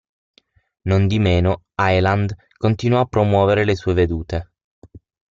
[0.87, 4.51] Nondimeno, Ireland continuò a promuovere le sue vedute.